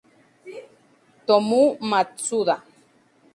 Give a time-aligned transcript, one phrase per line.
[1.09, 2.55] Tsutomu Matsuda